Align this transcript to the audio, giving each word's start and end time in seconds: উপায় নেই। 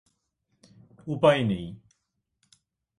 উপায় 1.07 1.41
নেই। 1.43 1.65